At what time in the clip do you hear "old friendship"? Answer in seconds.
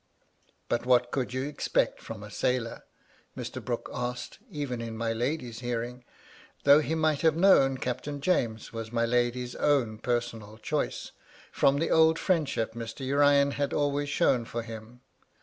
11.91-12.73